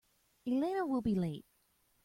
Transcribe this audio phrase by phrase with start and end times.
[0.47, 1.45] Elena will be late.